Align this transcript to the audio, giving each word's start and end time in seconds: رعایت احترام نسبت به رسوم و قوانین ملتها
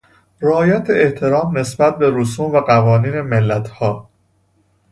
رعایت 0.41 0.87
احترام 0.89 1.57
نسبت 1.57 1.97
به 1.97 2.11
رسوم 2.13 2.51
و 2.51 2.59
قوانین 2.61 3.21
ملتها 3.21 4.09